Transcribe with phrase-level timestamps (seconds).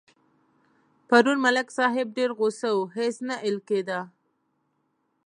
[1.07, 3.99] پرون ملک صاحب ډېر غوسه و هېڅ نه اېل کېدا.